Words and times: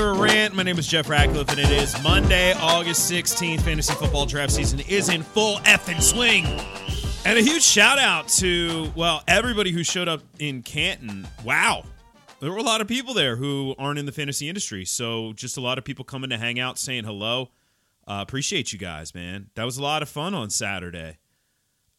the 0.00 0.14
rant. 0.14 0.54
My 0.54 0.62
name 0.62 0.78
is 0.78 0.86
Jeff 0.86 1.10
Ratcliffe, 1.10 1.50
and 1.50 1.58
it 1.58 1.70
is 1.70 2.02
Monday, 2.02 2.54
August 2.54 3.10
16th. 3.10 3.60
Fantasy 3.60 3.92
football 3.92 4.24
draft 4.24 4.50
season 4.50 4.80
is 4.88 5.10
in 5.10 5.22
full 5.22 5.58
effing 5.58 6.00
swing. 6.00 6.46
And 7.26 7.38
a 7.38 7.42
huge 7.42 7.62
shout 7.62 7.98
out 7.98 8.28
to, 8.28 8.90
well, 8.96 9.22
everybody 9.28 9.72
who 9.72 9.84
showed 9.84 10.08
up 10.08 10.22
in 10.38 10.62
Canton. 10.62 11.28
Wow. 11.44 11.84
There 12.40 12.50
were 12.50 12.56
a 12.56 12.62
lot 12.62 12.80
of 12.80 12.88
people 12.88 13.12
there 13.12 13.36
who 13.36 13.74
aren't 13.78 13.98
in 13.98 14.06
the 14.06 14.12
fantasy 14.12 14.48
industry. 14.48 14.86
So 14.86 15.34
just 15.34 15.58
a 15.58 15.60
lot 15.60 15.76
of 15.76 15.84
people 15.84 16.06
coming 16.06 16.30
to 16.30 16.38
hang 16.38 16.58
out, 16.58 16.78
saying 16.78 17.04
hello. 17.04 17.50
Uh, 18.08 18.24
appreciate 18.26 18.72
you 18.72 18.78
guys, 18.78 19.14
man. 19.14 19.50
That 19.54 19.64
was 19.64 19.76
a 19.76 19.82
lot 19.82 20.00
of 20.00 20.08
fun 20.08 20.32
on 20.32 20.48
Saturday. 20.48 21.18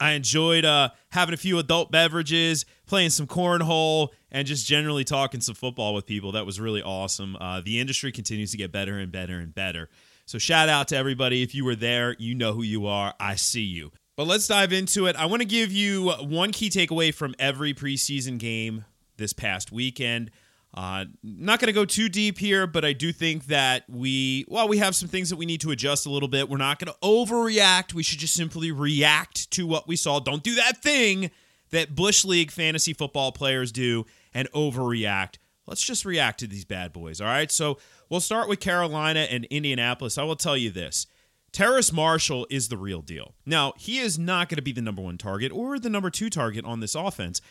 I 0.01 0.13
enjoyed 0.13 0.65
uh, 0.65 0.89
having 1.09 1.35
a 1.35 1.37
few 1.37 1.59
adult 1.59 1.91
beverages, 1.91 2.65
playing 2.87 3.11
some 3.11 3.27
cornhole, 3.27 4.09
and 4.31 4.47
just 4.47 4.65
generally 4.65 5.03
talking 5.03 5.41
some 5.41 5.53
football 5.53 5.93
with 5.93 6.07
people. 6.07 6.31
That 6.31 6.45
was 6.45 6.59
really 6.59 6.81
awesome. 6.81 7.37
Uh, 7.39 7.61
the 7.61 7.79
industry 7.79 8.11
continues 8.11 8.49
to 8.51 8.57
get 8.57 8.71
better 8.71 8.97
and 8.97 9.11
better 9.11 9.37
and 9.37 9.53
better. 9.53 9.89
So, 10.25 10.39
shout 10.39 10.69
out 10.69 10.87
to 10.87 10.97
everybody. 10.97 11.43
If 11.43 11.53
you 11.53 11.63
were 11.63 11.75
there, 11.75 12.15
you 12.17 12.33
know 12.33 12.53
who 12.53 12.63
you 12.63 12.87
are. 12.87 13.13
I 13.19 13.35
see 13.35 13.61
you. 13.61 13.91
But 14.17 14.25
let's 14.25 14.47
dive 14.47 14.73
into 14.73 15.05
it. 15.05 15.15
I 15.15 15.27
want 15.27 15.43
to 15.43 15.47
give 15.47 15.71
you 15.71 16.09
one 16.09 16.51
key 16.51 16.71
takeaway 16.71 17.13
from 17.13 17.35
every 17.37 17.73
preseason 17.75 18.39
game 18.39 18.85
this 19.17 19.33
past 19.33 19.71
weekend. 19.71 20.31
Uh, 20.73 21.05
not 21.21 21.59
going 21.59 21.67
to 21.67 21.73
go 21.73 21.83
too 21.83 22.07
deep 22.07 22.37
here, 22.37 22.65
but 22.65 22.85
I 22.85 22.93
do 22.93 23.11
think 23.11 23.47
that 23.47 23.83
we, 23.89 24.45
while 24.47 24.69
we 24.69 24.77
have 24.77 24.95
some 24.95 25.09
things 25.09 25.29
that 25.29 25.35
we 25.35 25.45
need 25.45 25.61
to 25.61 25.71
adjust 25.71 26.05
a 26.05 26.09
little 26.09 26.29
bit. 26.29 26.49
We're 26.49 26.57
not 26.57 26.79
going 26.79 26.93
to 26.93 26.99
overreact. 27.03 27.93
We 27.93 28.03
should 28.03 28.19
just 28.19 28.35
simply 28.35 28.71
react 28.71 29.51
to 29.51 29.67
what 29.67 29.87
we 29.87 29.97
saw. 29.97 30.19
Don't 30.19 30.43
do 30.43 30.55
that 30.55 30.81
thing 30.81 31.29
that 31.71 31.95
Bush 31.95 32.23
League 32.23 32.51
fantasy 32.51 32.93
football 32.93 33.31
players 33.31 33.71
do 33.71 34.05
and 34.33 34.49
overreact. 34.51 35.35
Let's 35.67 35.83
just 35.83 36.05
react 36.05 36.39
to 36.39 36.47
these 36.47 36.65
bad 36.65 36.93
boys. 36.93 37.19
All 37.19 37.27
right. 37.27 37.51
So 37.51 37.77
we'll 38.09 38.21
start 38.21 38.47
with 38.47 38.59
Carolina 38.59 39.21
and 39.29 39.45
Indianapolis. 39.45 40.17
I 40.17 40.23
will 40.23 40.35
tell 40.35 40.57
you 40.57 40.69
this. 40.69 41.05
Terrace 41.51 41.91
Marshall 41.91 42.47
is 42.49 42.69
the 42.69 42.77
real 42.77 43.01
deal. 43.01 43.35
Now, 43.45 43.73
he 43.77 43.99
is 43.99 44.17
not 44.17 44.47
going 44.47 44.55
to 44.55 44.61
be 44.61 44.71
the 44.71 44.81
number 44.81 45.01
one 45.01 45.17
target 45.17 45.51
or 45.51 45.77
the 45.79 45.89
number 45.89 46.09
two 46.09 46.29
target 46.29 46.63
on 46.63 46.79
this 46.79 46.95
offense, 46.95 47.41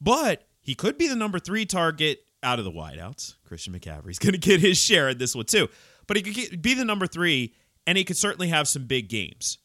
but 0.00 0.46
he 0.62 0.74
could 0.74 0.96
be 0.96 1.08
the 1.08 1.16
number 1.16 1.38
three 1.38 1.66
target 1.66 2.24
out 2.42 2.58
of 2.58 2.64
the 2.64 2.72
wideouts. 2.72 3.34
Christian 3.44 3.72
McCaffrey's 3.72 4.18
going 4.18 4.32
to 4.32 4.38
get 4.38 4.60
his 4.60 4.78
share 4.78 5.08
of 5.08 5.18
this 5.18 5.34
one 5.34 5.46
too. 5.46 5.68
But 6.06 6.16
he 6.16 6.22
could 6.22 6.62
be 6.62 6.74
the 6.74 6.84
number 6.84 7.06
three, 7.06 7.54
and 7.86 7.96
he 7.96 8.04
could 8.04 8.16
certainly 8.16 8.48
have 8.48 8.66
some 8.66 8.86
big 8.86 9.08
games. 9.08 9.58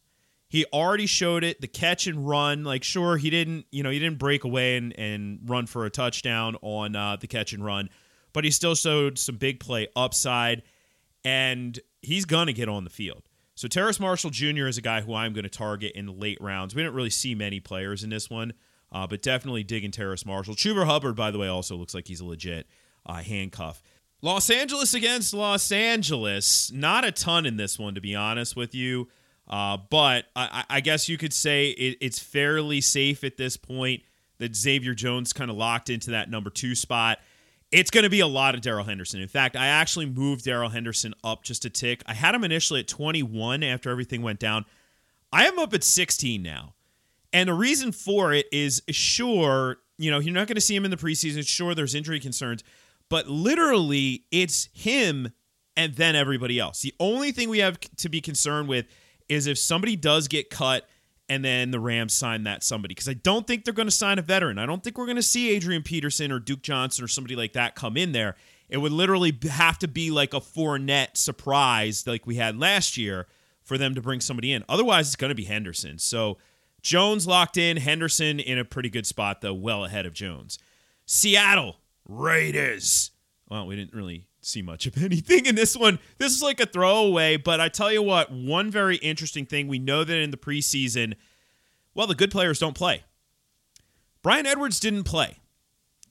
He 0.48 0.66
already 0.72 1.08
showed 1.08 1.44
it, 1.44 1.60
the 1.60 1.68
catch 1.68 2.08
and 2.08 2.28
run. 2.28 2.64
Like, 2.64 2.84
sure, 2.84 3.18
he 3.18 3.30
didn't, 3.30 3.66
you 3.72 3.82
know, 3.84 3.90
he 3.90 4.00
didn't 4.00 4.20
break 4.20 4.44
away 4.44 4.78
and, 4.78 4.98
and 4.98 5.40
run 5.46 5.66
for 5.66 5.86
a 5.86 5.90
touchdown 5.90 6.56
on 6.62 6.96
uh, 6.96 7.18
the 7.20 7.28
catch 7.28 7.52
and 7.52 7.66
run, 7.66 7.90
but 8.32 8.44
he 8.44 8.52
still 8.52 8.76
showed 8.76 9.18
some 9.18 9.38
big 9.38 9.60
play 9.60 9.88
upside, 9.96 10.62
and 11.24 11.80
he's 12.02 12.26
going 12.26 12.48
to 12.48 12.54
get 12.54 12.70
on 12.70 12.84
the 12.84 12.90
field. 12.90 13.24
So 13.56 13.68
Terrace 13.68 14.00
Marshall 14.00 14.30
Jr. 14.30 14.68
is 14.68 14.78
a 14.78 14.82
guy 14.82 15.02
who 15.02 15.16
I'm 15.16 15.34
going 15.34 15.44
to 15.44 15.50
target 15.50 15.94
in 15.96 16.20
late 16.20 16.38
rounds. 16.42 16.76
We 16.76 16.84
didn't 16.84 16.96
really 16.96 17.10
see 17.10 17.34
many 17.36 17.60
players 17.60 18.04
in 18.04 18.10
this 18.10 18.30
one. 18.30 18.54
Uh, 18.92 19.06
but 19.06 19.22
definitely 19.22 19.64
digging 19.64 19.92
Terrace 19.92 20.26
Marshall. 20.26 20.56
Chuba 20.56 20.86
Hubbard, 20.86 21.16
by 21.16 21.32
the 21.32 21.38
way, 21.38 21.48
also 21.48 21.76
looks 21.76 21.94
like 21.94 22.08
he's 22.08 22.22
a 22.22 22.26
legit 22.26 22.68
uh, 23.06 23.16
handcuff. 23.16 23.82
Los 24.22 24.50
Angeles 24.50 24.94
against 24.94 25.34
Los 25.34 25.72
Angeles. 25.72 26.72
Not 26.72 27.04
a 27.04 27.12
ton 27.12 27.46
in 27.46 27.58
this 27.58 27.78
one, 27.78 27.96
to 27.96 28.02
be 28.02 28.16
honest 28.16 28.56
with 28.56 28.74
you. 28.74 29.08
Uh, 29.48 29.78
but 29.90 30.26
I, 30.36 30.64
I, 30.70 30.82
guess 30.82 31.08
you 31.08 31.20
could 31.20 31.34
say 31.34 31.70
it, 31.70 32.00
it's 32.02 32.18
fairly 32.18 32.82
safe 32.82 33.24
at 33.24 33.38
this 33.38 33.58
point 33.58 34.02
that 34.40 34.56
Xavier 34.56 34.96
Jones 34.96 35.34
kind 35.34 35.52
of 35.52 35.58
locked 35.58 35.90
into 35.90 36.12
that 36.12 36.32
number 36.32 36.50
two 36.50 36.74
spot. 36.74 37.20
It's 37.72 37.92
going 37.92 38.06
to 38.06 38.10
be 38.10 38.22
a 38.22 38.28
lot 38.28 38.56
of 38.56 38.62
Darrell 38.62 38.86
Henderson. 38.86 39.22
In 39.22 39.28
fact, 39.28 39.56
I 39.56 39.68
actually 39.68 40.08
moved 40.08 40.46
Darrell 40.46 40.70
Henderson 40.70 41.14
up 41.24 41.44
just 41.44 41.66
a 41.66 41.70
tick. 41.70 42.02
I 42.08 42.14
had 42.14 42.34
him 42.34 42.44
initially 42.44 42.80
at 42.80 42.88
21 42.88 43.64
after 43.64 43.92
everything 43.92 44.22
went 44.22 44.40
down. 44.40 44.66
I 45.32 45.46
am 45.46 45.60
up 45.60 45.74
at 45.74 45.84
16 45.84 46.42
now. 46.42 46.75
And 47.36 47.50
the 47.50 47.54
reason 47.54 47.92
for 47.92 48.32
it 48.32 48.46
is 48.54 48.82
sure, 48.92 49.80
you 49.98 50.10
know, 50.10 50.20
you're 50.20 50.34
not 50.34 50.48
going 50.48 50.56
to 50.56 50.62
see 50.62 50.74
him 50.74 50.86
in 50.86 50.92
the 50.92 50.96
preseason. 50.96 51.46
Sure, 51.46 51.76
there's 51.76 51.94
injury 51.94 52.22
concerns, 52.22 52.64
but 53.10 53.28
literally 53.28 54.24
it's 54.32 54.70
him 54.72 55.34
and 55.76 55.94
then 55.96 56.16
everybody 56.16 56.60
else. 56.60 56.82
The 56.82 56.94
only 56.98 57.34
thing 57.34 57.50
we 57.50 57.60
have 57.60 57.78
to 57.98 58.08
be 58.08 58.22
concerned 58.22 58.70
with 58.70 58.86
is 59.28 59.48
if 59.48 59.58
somebody 59.58 59.98
does 59.98 60.30
get 60.30 60.50
cut 60.50 60.88
and 61.28 61.44
then 61.44 61.72
the 61.72 61.80
Rams 61.80 62.14
sign 62.14 62.44
that 62.44 62.64
somebody 62.64 62.94
because 62.94 63.10
I 63.10 63.16
don't 63.16 63.46
think 63.46 63.66
they're 63.66 63.74
going 63.74 63.88
to 63.88 63.92
sign 63.92 64.18
a 64.18 64.22
veteran. 64.22 64.58
I 64.58 64.66
don't 64.66 64.82
think 64.82 64.98
we're 64.98 65.06
going 65.06 65.18
to 65.18 65.22
see 65.22 65.50
Adrian 65.50 65.84
Peterson 65.84 66.32
or 66.32 66.40
Duke 66.40 66.62
Johnson 66.62 67.04
or 67.04 67.10
somebody 67.10 67.36
like 67.36 67.52
that 67.52 67.76
come 67.76 67.98
in 67.98 68.14
there. 68.14 68.38
It 68.70 68.78
would 68.78 68.94
literally 68.94 69.38
have 69.52 69.78
to 69.80 69.90
be 69.90 70.10
like 70.10 70.34
a 70.34 70.40
Fournette 70.40 71.18
surprise 71.18 72.08
like 72.08 72.26
we 72.26 72.36
had 72.36 72.58
last 72.58 72.96
year 72.96 73.28
for 73.62 73.78
them 73.78 73.94
to 73.96 74.02
bring 74.02 74.22
somebody 74.22 74.54
in. 74.54 74.64
Otherwise, 74.70 75.08
it's 75.08 75.18
going 75.18 75.32
to 75.32 75.36
be 75.36 75.44
Henderson. 75.44 76.00
So 76.00 76.38
Jones 76.86 77.26
locked 77.26 77.58
in. 77.58 77.78
Henderson 77.78 78.40
in 78.40 78.60
a 78.60 78.64
pretty 78.64 78.92
good 78.92 79.08
spot, 79.08 79.42
though, 79.42 79.56
well 79.56 79.86
ahead 79.86 80.06
of 80.06 80.14
Jones. 80.14 80.60
Seattle 81.08 81.78
Raiders. 82.08 83.10
Well, 83.50 83.66
we 83.66 83.76
didn't 83.76 83.96
really 83.96 84.28
see 84.40 84.62
much 84.62 84.86
of 84.86 84.96
anything 85.04 85.48
in 85.48 85.56
this 85.56 85.76
one. 85.76 85.98
This 86.20 86.32
is 86.32 86.44
like 86.44 86.60
a 86.60 86.68
throwaway, 86.68 87.38
but 87.38 87.60
I 87.60 87.70
tell 87.70 87.92
you 87.92 88.04
what, 88.04 88.32
one 88.32 88.70
very 88.70 88.98
interesting 88.98 89.48
thing 89.48 89.68
we 89.68 89.80
know 89.80 90.04
that 90.04 90.16
in 90.16 90.30
the 90.30 90.38
preseason, 90.38 91.16
well, 91.96 92.06
the 92.06 92.14
good 92.14 92.30
players 92.30 92.60
don't 92.60 92.76
play. 92.76 93.04
Bryan 94.22 94.46
Edwards 94.46 94.80
didn't 94.80 95.06
play. 95.06 95.38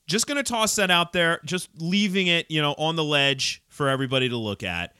Just 0.08 0.26
going 0.26 0.36
to 0.36 0.42
toss 0.42 0.74
that 0.74 0.90
out 0.90 1.12
there, 1.12 1.38
just 1.44 1.70
leaving 1.78 2.26
it, 2.26 2.50
you 2.50 2.60
know, 2.60 2.74
on 2.78 2.96
the 2.96 3.04
ledge 3.04 3.62
for 3.68 3.88
everybody 3.88 4.28
to 4.28 4.36
look 4.36 4.64
at. 4.64 4.92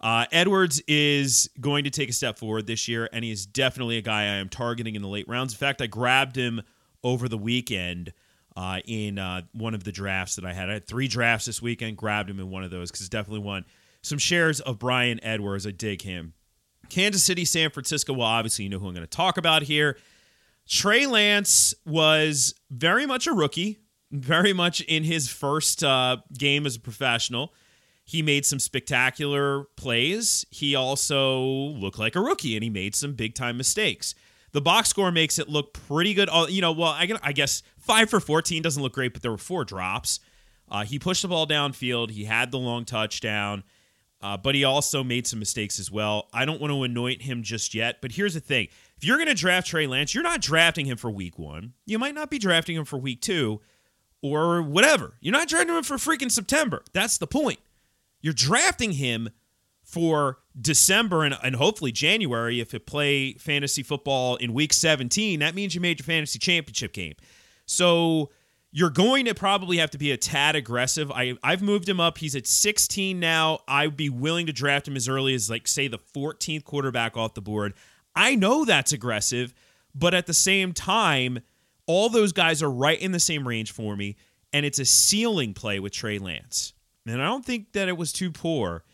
Uh, 0.00 0.24
Edwards 0.32 0.80
is 0.88 1.50
going 1.60 1.84
to 1.84 1.90
take 1.90 2.08
a 2.08 2.12
step 2.12 2.38
forward 2.38 2.66
this 2.66 2.88
year, 2.88 3.08
and 3.12 3.24
he 3.24 3.30
is 3.30 3.44
definitely 3.44 3.98
a 3.98 4.02
guy 4.02 4.22
I 4.22 4.36
am 4.36 4.48
targeting 4.48 4.94
in 4.94 5.02
the 5.02 5.08
late 5.08 5.28
rounds. 5.28 5.52
In 5.52 5.58
fact, 5.58 5.82
I 5.82 5.86
grabbed 5.86 6.36
him 6.36 6.62
over 7.04 7.28
the 7.28 7.36
weekend 7.36 8.12
uh, 8.56 8.80
in 8.86 9.18
uh, 9.18 9.42
one 9.52 9.74
of 9.74 9.84
the 9.84 9.92
drafts 9.92 10.36
that 10.36 10.44
I 10.44 10.52
had. 10.52 10.70
I 10.70 10.74
had 10.74 10.86
three 10.86 11.06
drafts 11.06 11.46
this 11.46 11.60
weekend, 11.60 11.98
grabbed 11.98 12.30
him 12.30 12.40
in 12.40 12.50
one 12.50 12.64
of 12.64 12.70
those 12.70 12.90
because 12.90 13.08
definitely 13.08 13.44
one. 13.44 13.64
Some 14.02 14.18
shares 14.18 14.60
of 14.60 14.78
Bryan 14.78 15.22
Edwards. 15.22 15.66
I 15.66 15.72
dig 15.72 16.02
him. 16.02 16.32
Kansas 16.88 17.22
City, 17.22 17.44
San 17.44 17.70
Francisco. 17.70 18.14
Well, 18.14 18.26
obviously, 18.26 18.64
you 18.64 18.70
know 18.70 18.78
who 18.78 18.88
I'm 18.88 18.94
going 18.94 19.06
to 19.06 19.10
talk 19.10 19.36
about 19.36 19.62
here. 19.62 19.98
Trey 20.66 21.06
Lance 21.06 21.74
was 21.84 22.54
very 22.70 23.04
much 23.04 23.26
a 23.26 23.32
rookie, 23.32 23.80
very 24.10 24.52
much 24.52 24.80
in 24.82 25.04
his 25.04 25.28
first 25.28 25.84
uh, 25.84 26.18
game 26.36 26.64
as 26.64 26.76
a 26.76 26.80
professional. 26.80 27.52
He 28.10 28.22
made 28.22 28.44
some 28.44 28.58
spectacular 28.58 29.66
plays. 29.76 30.44
He 30.50 30.74
also 30.74 31.42
looked 31.44 31.96
like 31.96 32.16
a 32.16 32.20
rookie 32.20 32.56
and 32.56 32.64
he 32.64 32.68
made 32.68 32.96
some 32.96 33.12
big 33.12 33.36
time 33.36 33.56
mistakes. 33.56 34.16
The 34.50 34.60
box 34.60 34.88
score 34.88 35.12
makes 35.12 35.38
it 35.38 35.48
look 35.48 35.74
pretty 35.74 36.12
good. 36.14 36.28
You 36.48 36.60
know, 36.60 36.72
well, 36.72 36.90
I 36.90 37.32
guess 37.32 37.62
five 37.78 38.10
for 38.10 38.18
14 38.18 38.62
doesn't 38.62 38.82
look 38.82 38.94
great, 38.94 39.12
but 39.12 39.22
there 39.22 39.30
were 39.30 39.38
four 39.38 39.64
drops. 39.64 40.18
Uh, 40.68 40.84
he 40.84 40.98
pushed 40.98 41.22
the 41.22 41.28
ball 41.28 41.46
downfield. 41.46 42.10
He 42.10 42.24
had 42.24 42.50
the 42.50 42.58
long 42.58 42.84
touchdown, 42.84 43.62
uh, 44.20 44.36
but 44.36 44.56
he 44.56 44.64
also 44.64 45.04
made 45.04 45.28
some 45.28 45.38
mistakes 45.38 45.78
as 45.78 45.88
well. 45.88 46.28
I 46.32 46.44
don't 46.44 46.60
want 46.60 46.72
to 46.72 46.82
anoint 46.82 47.22
him 47.22 47.44
just 47.44 47.74
yet, 47.74 48.00
but 48.02 48.10
here's 48.10 48.34
the 48.34 48.40
thing. 48.40 48.66
If 48.96 49.04
you're 49.04 49.18
going 49.18 49.28
to 49.28 49.34
draft 49.34 49.68
Trey 49.68 49.86
Lance, 49.86 50.16
you're 50.16 50.24
not 50.24 50.40
drafting 50.40 50.86
him 50.86 50.96
for 50.96 51.12
week 51.12 51.38
one. 51.38 51.74
You 51.86 52.00
might 52.00 52.16
not 52.16 52.28
be 52.28 52.40
drafting 52.40 52.74
him 52.74 52.86
for 52.86 52.98
week 52.98 53.20
two 53.20 53.60
or 54.20 54.62
whatever. 54.62 55.14
You're 55.20 55.30
not 55.30 55.46
drafting 55.46 55.76
him 55.76 55.84
for 55.84 55.94
freaking 55.94 56.32
September. 56.32 56.82
That's 56.92 57.16
the 57.16 57.28
point. 57.28 57.60
You're 58.20 58.34
drafting 58.34 58.92
him 58.92 59.30
for 59.82 60.38
December 60.60 61.24
and, 61.24 61.36
and 61.42 61.56
hopefully 61.56 61.90
January 61.90 62.60
if 62.60 62.72
you 62.72 62.78
play 62.78 63.34
fantasy 63.34 63.82
football 63.82 64.36
in 64.36 64.54
week 64.54 64.72
17. 64.72 65.40
That 65.40 65.54
means 65.54 65.74
you 65.74 65.80
made 65.80 65.98
your 65.98 66.04
fantasy 66.04 66.38
championship 66.38 66.92
game. 66.92 67.14
So 67.66 68.30
you're 68.72 68.90
going 68.90 69.24
to 69.24 69.34
probably 69.34 69.78
have 69.78 69.90
to 69.90 69.98
be 69.98 70.12
a 70.12 70.16
tad 70.16 70.54
aggressive. 70.54 71.10
I, 71.10 71.34
I've 71.42 71.62
moved 71.62 71.88
him 71.88 71.98
up. 71.98 72.18
He's 72.18 72.36
at 72.36 72.46
16 72.46 73.18
now. 73.18 73.60
I'd 73.66 73.96
be 73.96 74.10
willing 74.10 74.46
to 74.46 74.52
draft 74.52 74.86
him 74.86 74.96
as 74.96 75.08
early 75.08 75.34
as, 75.34 75.50
like, 75.50 75.66
say, 75.66 75.88
the 75.88 75.98
14th 75.98 76.64
quarterback 76.64 77.16
off 77.16 77.34
the 77.34 77.40
board. 77.40 77.74
I 78.14 78.36
know 78.36 78.64
that's 78.64 78.92
aggressive, 78.92 79.54
but 79.94 80.14
at 80.14 80.26
the 80.26 80.34
same 80.34 80.72
time, 80.72 81.40
all 81.86 82.08
those 82.08 82.32
guys 82.32 82.62
are 82.62 82.70
right 82.70 83.00
in 83.00 83.10
the 83.10 83.20
same 83.20 83.46
range 83.46 83.72
for 83.72 83.96
me, 83.96 84.16
and 84.52 84.64
it's 84.64 84.78
a 84.78 84.84
ceiling 84.84 85.52
play 85.52 85.80
with 85.80 85.92
Trey 85.92 86.18
Lance. 86.18 86.72
And 87.06 87.22
I 87.22 87.26
don't 87.26 87.44
think 87.44 87.72
that 87.72 87.88
it 87.88 87.96
was 87.96 88.12
too 88.12 88.30
poor. 88.30 88.84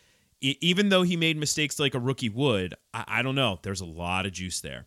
even 0.41 0.91
though 0.91 1.03
he 1.03 1.17
made 1.17 1.37
mistakes 1.37 1.79
like 1.79 1.95
a 1.95 1.99
rookie 1.99 2.29
would, 2.29 2.75
I, 2.93 3.23
don't 3.23 3.35
know. 3.35 3.59
There's 3.63 3.81
a 3.81 3.87
lot 3.87 4.27
of 4.27 4.33
juice 4.33 4.61
there. 4.61 4.87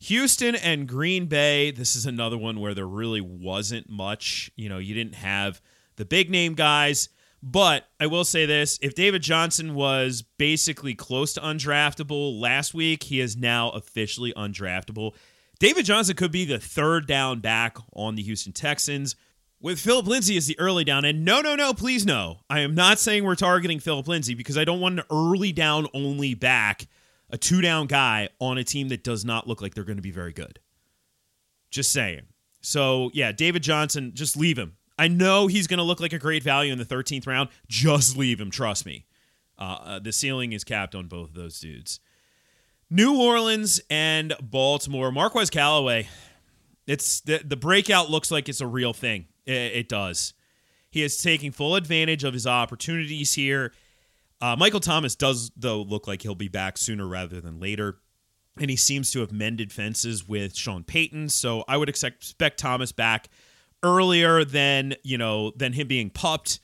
Houston 0.00 0.54
and 0.54 0.88
Green 0.88 1.26
Bay, 1.26 1.70
this 1.70 1.94
is 1.96 2.06
another 2.06 2.38
one 2.38 2.60
where 2.60 2.74
there 2.74 2.86
really 2.86 3.20
wasn't 3.20 3.90
much. 3.90 4.50
You 4.56 4.68
know, 4.68 4.78
you 4.78 4.94
didn't 4.94 5.16
have 5.16 5.60
the 5.96 6.04
big 6.04 6.30
name 6.30 6.54
guys. 6.54 7.08
But 7.42 7.88
I 7.98 8.06
will 8.06 8.24
say 8.24 8.44
this 8.44 8.78
if 8.82 8.94
David 8.94 9.22
Johnson 9.22 9.74
was 9.74 10.22
basically 10.22 10.94
close 10.94 11.32
to 11.34 11.40
undraftable 11.40 12.38
last 12.38 12.74
week, 12.74 13.04
he 13.04 13.20
is 13.20 13.36
now 13.36 13.70
officially 13.70 14.32
undraftable. 14.34 15.14
David 15.58 15.84
Johnson 15.84 16.16
could 16.16 16.32
be 16.32 16.44
the 16.44 16.58
third 16.58 17.06
down 17.06 17.40
back 17.40 17.76
on 17.94 18.14
the 18.14 18.22
Houston 18.22 18.52
Texans. 18.52 19.16
With 19.60 19.78
Philip 19.78 20.06
Lindsay 20.06 20.36
as 20.36 20.46
the 20.46 20.58
early 20.58 20.84
down. 20.84 21.04
And 21.04 21.24
no, 21.24 21.40
no, 21.40 21.54
no, 21.54 21.72
please 21.72 22.06
no. 22.06 22.40
I 22.48 22.60
am 22.60 22.74
not 22.74 22.98
saying 22.98 23.24
we're 23.24 23.34
targeting 23.34 23.80
Philip 23.80 24.08
Lindsay 24.08 24.34
because 24.34 24.56
I 24.56 24.64
don't 24.64 24.80
want 24.80 24.98
an 24.98 25.04
early 25.10 25.52
down 25.52 25.86
only 25.92 26.34
back, 26.34 26.86
a 27.30 27.38
two 27.38 27.60
down 27.60 27.86
guy 27.86 28.28
on 28.38 28.58
a 28.58 28.64
team 28.64 28.88
that 28.88 29.04
does 29.04 29.24
not 29.24 29.46
look 29.46 29.60
like 29.60 29.74
they're 29.74 29.84
going 29.84 29.96
to 29.96 30.02
be 30.02 30.10
very 30.10 30.32
good. 30.32 30.58
Just 31.70 31.92
saying. 31.92 32.22
So, 32.62 33.10
yeah, 33.14 33.32
David 33.32 33.62
Johnson, 33.62 34.12
just 34.14 34.36
leave 34.36 34.58
him. 34.58 34.76
I 34.98 35.08
know 35.08 35.46
he's 35.46 35.66
going 35.66 35.78
to 35.78 35.84
look 35.84 36.00
like 36.00 36.12
a 36.12 36.18
great 36.18 36.42
value 36.42 36.72
in 36.72 36.78
the 36.78 36.84
13th 36.84 37.26
round. 37.26 37.48
Just 37.68 38.16
leave 38.16 38.40
him. 38.40 38.50
Trust 38.50 38.84
me. 38.84 39.06
Uh, 39.58 39.78
uh, 39.82 39.98
the 39.98 40.12
ceiling 40.12 40.52
is 40.52 40.64
capped 40.64 40.94
on 40.94 41.06
both 41.06 41.30
of 41.30 41.34
those 41.34 41.58
dudes. 41.60 42.00
New 42.90 43.18
Orleans 43.18 43.80
and 43.88 44.34
Baltimore. 44.42 45.12
Marquez 45.12 45.48
Callaway. 45.48 46.08
It's 46.86 47.20
the, 47.20 47.38
the 47.44 47.56
breakout 47.56 48.10
looks 48.10 48.30
like 48.30 48.48
it's 48.48 48.60
a 48.60 48.66
real 48.66 48.92
thing. 48.92 49.26
It, 49.46 49.88
does. 49.88 50.34
He 50.90 51.02
is 51.02 51.20
taking 51.20 51.52
full 51.52 51.76
advantage 51.76 52.24
of 52.24 52.34
his 52.34 52.46
opportunities 52.46 53.34
here. 53.34 53.72
Uh, 54.40 54.56
Michael 54.56 54.80
Thomas 54.80 55.14
does, 55.14 55.50
though, 55.56 55.82
look 55.82 56.06
like 56.08 56.22
he'll 56.22 56.34
be 56.34 56.48
back 56.48 56.78
sooner 56.78 57.06
rather 57.06 57.40
than 57.40 57.60
later. 57.60 57.98
And 58.58 58.70
he 58.70 58.76
seems 58.76 59.10
to 59.12 59.20
have 59.20 59.32
mended 59.32 59.72
fences 59.72 60.26
with 60.26 60.56
Sean 60.56 60.82
Payton. 60.82 61.28
So 61.28 61.64
I 61.68 61.76
would 61.76 61.88
expect, 61.88 62.58
Thomas 62.58 62.92
back 62.92 63.28
earlier 63.82 64.44
than, 64.44 64.94
you 65.02 65.18
know, 65.18 65.52
than 65.56 65.72
him 65.72 65.88
being 65.88 66.10
pupped. 66.10 66.60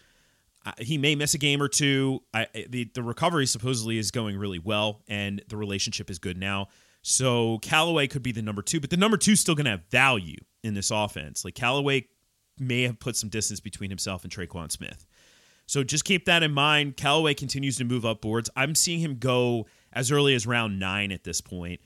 Uh, 0.64 0.72
he 0.78 0.98
may 0.98 1.14
miss 1.14 1.34
a 1.34 1.38
game 1.38 1.62
or 1.62 1.68
two. 1.68 2.20
I, 2.34 2.48
the, 2.68 2.90
the 2.92 3.02
recovery 3.02 3.46
supposedly 3.46 3.98
is 3.98 4.10
going 4.10 4.36
really 4.36 4.58
well, 4.58 5.02
and 5.06 5.40
the 5.48 5.56
relationship 5.56 6.10
is 6.10 6.18
good 6.18 6.36
now. 6.36 6.68
So 7.02 7.58
Callaway 7.58 8.08
could 8.08 8.24
be 8.24 8.32
the 8.32 8.42
number 8.42 8.62
two, 8.62 8.80
but 8.80 8.90
the 8.90 8.96
number 8.96 9.16
two 9.16 9.32
is 9.32 9.40
still 9.40 9.54
going 9.54 9.66
to 9.66 9.70
have 9.70 9.84
value 9.90 10.38
in 10.64 10.74
this 10.74 10.90
offense. 10.90 11.44
Like 11.44 11.54
Callaway 11.54 12.08
may 12.58 12.82
have 12.82 12.98
put 12.98 13.16
some 13.16 13.28
distance 13.28 13.60
between 13.60 13.90
himself 13.90 14.24
and 14.24 14.32
Tre'Quan 14.32 14.70
Smith. 14.70 15.06
So 15.66 15.82
just 15.82 16.04
keep 16.04 16.26
that 16.26 16.42
in 16.42 16.52
mind. 16.52 16.96
Callaway 16.96 17.34
continues 17.34 17.76
to 17.78 17.84
move 17.84 18.04
up 18.04 18.20
boards. 18.20 18.48
I'm 18.56 18.74
seeing 18.74 19.00
him 19.00 19.16
go 19.18 19.66
as 19.92 20.12
early 20.12 20.34
as 20.34 20.46
round 20.46 20.78
nine 20.78 21.10
at 21.10 21.24
this 21.24 21.40
point. 21.40 21.80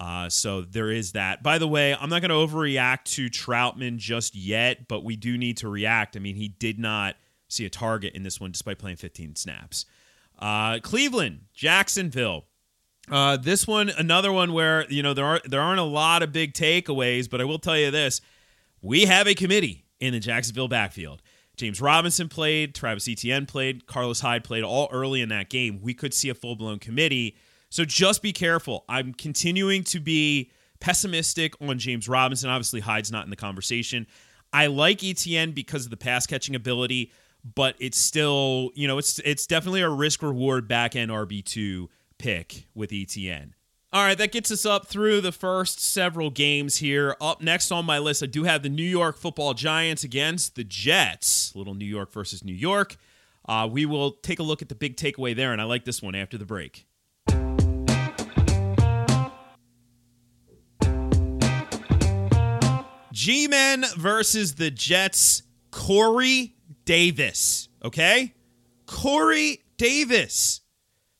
Uh, 0.00 0.28
so 0.28 0.62
there 0.62 0.90
is 0.90 1.12
that. 1.12 1.42
By 1.42 1.58
the 1.58 1.68
way, 1.68 1.94
I'm 1.94 2.08
not 2.08 2.22
going 2.22 2.30
to 2.30 2.54
overreact 2.54 3.04
to 3.16 3.28
Trautman 3.28 3.98
just 3.98 4.34
yet, 4.34 4.88
but 4.88 5.04
we 5.04 5.14
do 5.14 5.36
need 5.36 5.58
to 5.58 5.68
react. 5.68 6.16
I 6.16 6.20
mean, 6.20 6.36
he 6.36 6.48
did 6.48 6.78
not 6.78 7.16
see 7.48 7.66
a 7.66 7.70
target 7.70 8.14
in 8.14 8.22
this 8.22 8.40
one 8.40 8.50
despite 8.50 8.78
playing 8.78 8.96
15 8.96 9.36
snaps. 9.36 9.84
Uh, 10.38 10.78
Cleveland, 10.82 11.42
Jacksonville. 11.52 12.46
Uh, 13.10 13.36
this 13.36 13.66
one, 13.66 13.90
another 13.90 14.32
one 14.32 14.52
where 14.52 14.90
you 14.90 15.02
know 15.02 15.12
there 15.12 15.24
are 15.24 15.40
there 15.44 15.60
aren't 15.60 15.80
a 15.80 15.84
lot 15.84 16.22
of 16.22 16.32
big 16.32 16.54
takeaways, 16.54 17.28
but 17.28 17.40
I 17.40 17.44
will 17.44 17.58
tell 17.58 17.76
you 17.76 17.90
this: 17.90 18.20
we 18.80 19.06
have 19.06 19.26
a 19.26 19.34
committee 19.34 19.84
in 20.00 20.12
the 20.12 20.20
Jacksonville 20.20 20.68
backfield. 20.68 21.22
James 21.56 21.80
Robinson 21.80 22.28
played, 22.28 22.74
Travis 22.74 23.06
Etienne 23.06 23.44
played, 23.46 23.86
Carlos 23.86 24.20
Hyde 24.20 24.44
played 24.44 24.64
all 24.64 24.88
early 24.90 25.20
in 25.20 25.28
that 25.28 25.50
game. 25.50 25.80
We 25.82 25.92
could 25.92 26.14
see 26.14 26.30
a 26.30 26.34
full 26.34 26.56
blown 26.56 26.78
committee. 26.78 27.36
So 27.68 27.84
just 27.84 28.22
be 28.22 28.32
careful. 28.32 28.84
I'm 28.88 29.12
continuing 29.12 29.84
to 29.84 30.00
be 30.00 30.50
pessimistic 30.80 31.54
on 31.60 31.78
James 31.78 32.08
Robinson. 32.08 32.48
Obviously, 32.50 32.80
Hyde's 32.80 33.12
not 33.12 33.24
in 33.24 33.30
the 33.30 33.36
conversation. 33.36 34.06
I 34.52 34.66
like 34.66 35.04
Etienne 35.04 35.52
because 35.52 35.84
of 35.84 35.90
the 35.90 35.96
pass 35.96 36.26
catching 36.26 36.54
ability, 36.54 37.12
but 37.54 37.76
it's 37.78 37.98
still, 37.98 38.70
you 38.74 38.88
know, 38.88 38.98
it's 38.98 39.18
it's 39.20 39.46
definitely 39.46 39.82
a 39.82 39.88
risk 39.88 40.22
reward 40.22 40.66
back 40.66 40.96
end 40.96 41.10
RB 41.10 41.44
two 41.44 41.90
pick 42.18 42.66
with 42.74 42.92
Etienne. 42.92 43.54
All 43.92 44.04
right, 44.04 44.16
that 44.18 44.30
gets 44.30 44.52
us 44.52 44.64
up 44.64 44.86
through 44.86 45.20
the 45.20 45.32
first 45.32 45.80
several 45.80 46.30
games 46.30 46.76
here. 46.76 47.16
Up 47.20 47.42
next 47.42 47.72
on 47.72 47.84
my 47.84 47.98
list, 47.98 48.22
I 48.22 48.26
do 48.26 48.44
have 48.44 48.62
the 48.62 48.68
New 48.68 48.84
York 48.84 49.16
Football 49.16 49.52
Giants 49.52 50.04
against 50.04 50.54
the 50.54 50.62
Jets. 50.62 51.52
Little 51.56 51.74
New 51.74 51.86
York 51.86 52.12
versus 52.12 52.44
New 52.44 52.54
York. 52.54 52.96
Uh, 53.48 53.68
we 53.68 53.86
will 53.86 54.12
take 54.12 54.38
a 54.38 54.44
look 54.44 54.62
at 54.62 54.68
the 54.68 54.76
big 54.76 54.96
takeaway 54.96 55.34
there, 55.34 55.52
and 55.52 55.60
I 55.60 55.64
like 55.64 55.84
this 55.84 56.00
one 56.00 56.14
after 56.14 56.38
the 56.38 56.44
break. 56.44 56.86
G 63.12 63.48
Men 63.48 63.84
versus 63.96 64.54
the 64.54 64.70
Jets. 64.70 65.42
Corey 65.72 66.54
Davis. 66.84 67.68
Okay? 67.84 68.34
Corey 68.86 69.64
Davis. 69.78 70.60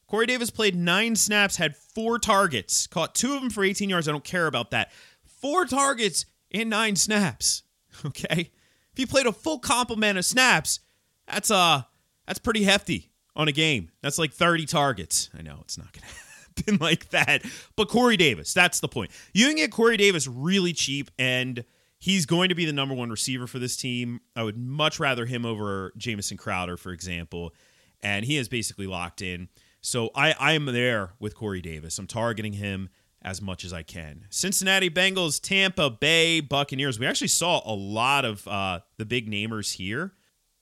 Corey 0.06 0.26
Davis 0.26 0.50
played 0.50 0.74
nine 0.76 1.14
snaps, 1.16 1.56
had 1.56 1.76
four 1.94 2.18
targets, 2.18 2.86
caught 2.86 3.14
two 3.14 3.34
of 3.34 3.40
them 3.40 3.50
for 3.50 3.64
18 3.64 3.88
yards. 3.90 4.08
I 4.08 4.12
don't 4.12 4.24
care 4.24 4.46
about 4.46 4.70
that. 4.70 4.90
Four 5.24 5.64
targets 5.64 6.26
in 6.50 6.68
nine 6.68 6.96
snaps. 6.96 7.62
Okay? 8.06 8.50
If 8.92 8.96
he 8.96 9.04
played 9.04 9.26
a 9.26 9.32
full 9.32 9.58
complement 9.58 10.16
of 10.16 10.24
snaps, 10.24 10.80
that's 11.26 11.50
uh 11.50 11.82
that's 12.26 12.38
pretty 12.38 12.62
hefty 12.62 13.10
on 13.36 13.46
a 13.46 13.52
game. 13.52 13.90
That's 14.00 14.18
like 14.18 14.32
30 14.32 14.64
targets. 14.66 15.28
I 15.36 15.42
know 15.42 15.58
it's 15.62 15.76
not 15.76 15.92
gonna 15.92 16.06
happen 16.56 16.78
like 16.80 17.10
that. 17.10 17.42
But 17.76 17.88
Corey 17.88 18.16
Davis, 18.16 18.54
that's 18.54 18.80
the 18.80 18.88
point. 18.88 19.10
You 19.34 19.46
can 19.48 19.56
get 19.56 19.70
Corey 19.70 19.96
Davis 19.96 20.26
really 20.26 20.72
cheap 20.72 21.10
and 21.18 21.64
he's 21.98 22.26
going 22.26 22.48
to 22.48 22.54
be 22.54 22.64
the 22.64 22.72
number 22.72 22.94
one 22.94 23.10
receiver 23.10 23.46
for 23.46 23.58
this 23.58 23.76
team. 23.76 24.20
I 24.34 24.42
would 24.42 24.56
much 24.56 24.98
rather 24.98 25.26
him 25.26 25.44
over 25.44 25.92
Jamison 25.96 26.36
Crowder, 26.36 26.76
for 26.76 26.92
example. 26.92 27.54
And 28.02 28.24
he 28.24 28.38
is 28.38 28.48
basically 28.48 28.86
locked 28.86 29.20
in. 29.20 29.48
So 29.80 30.10
I, 30.14 30.32
I 30.38 30.52
am 30.52 30.66
there 30.66 31.12
with 31.18 31.34
Corey 31.34 31.60
Davis. 31.60 31.98
I'm 31.98 32.06
targeting 32.06 32.54
him 32.54 32.90
as 33.22 33.42
much 33.42 33.64
as 33.64 33.72
I 33.72 33.82
can. 33.82 34.26
Cincinnati 34.30 34.90
Bengals, 34.90 35.40
Tampa 35.40 35.90
Bay 35.90 36.40
Buccaneers. 36.40 36.98
We 36.98 37.06
actually 37.06 37.28
saw 37.28 37.60
a 37.64 37.74
lot 37.74 38.24
of 38.24 38.46
uh, 38.48 38.80
the 38.96 39.04
big 39.04 39.30
namers 39.30 39.74
here, 39.74 40.12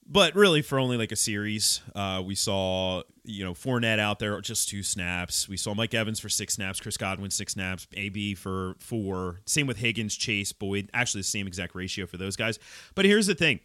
but 0.06 0.34
really 0.34 0.62
for 0.62 0.78
only 0.78 0.96
like 0.96 1.12
a 1.12 1.16
series. 1.16 1.80
Uh, 1.94 2.22
we 2.24 2.34
saw 2.34 3.02
you 3.24 3.44
know 3.44 3.54
Fournette 3.54 3.98
out 3.98 4.18
there 4.18 4.40
just 4.40 4.68
two 4.68 4.82
snaps. 4.82 5.48
We 5.48 5.56
saw 5.56 5.74
Mike 5.74 5.94
Evans 5.94 6.18
for 6.18 6.28
six 6.28 6.54
snaps, 6.54 6.80
Chris 6.80 6.96
Godwin 6.96 7.30
six 7.30 7.52
snaps, 7.52 7.86
AB 7.94 8.34
for 8.34 8.74
four. 8.78 9.40
Same 9.46 9.66
with 9.66 9.76
Higgins, 9.76 10.16
Chase, 10.16 10.52
Boyd. 10.52 10.90
Actually, 10.94 11.20
the 11.20 11.28
same 11.28 11.46
exact 11.46 11.74
ratio 11.74 12.06
for 12.06 12.16
those 12.16 12.36
guys. 12.36 12.58
But 12.94 13.04
here's 13.04 13.26
the 13.26 13.34
thing. 13.34 13.60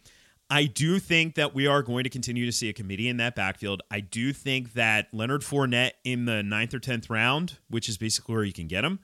I 0.50 0.64
do 0.64 0.98
think 0.98 1.36
that 1.36 1.54
we 1.54 1.66
are 1.66 1.82
going 1.82 2.04
to 2.04 2.10
continue 2.10 2.44
to 2.46 2.52
see 2.52 2.68
a 2.68 2.72
committee 2.72 3.08
in 3.08 3.16
that 3.16 3.34
backfield. 3.34 3.82
I 3.90 4.00
do 4.00 4.32
think 4.32 4.74
that 4.74 5.08
Leonard 5.12 5.40
Fournette 5.40 5.92
in 6.04 6.26
the 6.26 6.42
ninth 6.42 6.74
or 6.74 6.78
tenth 6.78 7.08
round, 7.08 7.58
which 7.68 7.88
is 7.88 7.96
basically 7.96 8.34
where 8.34 8.44
you 8.44 8.52
can 8.52 8.68
get 8.68 8.84
him, 8.84 9.00